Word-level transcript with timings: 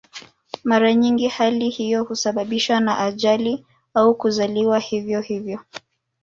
Mara 0.63 0.93
nyingi 0.93 1.27
hali 1.27 1.69
hiyo 1.69 2.03
husababishwa 2.03 2.79
na 2.79 2.97
ajali 2.99 3.65
au 3.93 4.15
kuzaliwa 4.15 4.79
hivyo 4.79 5.21
hivyo. 5.21 5.59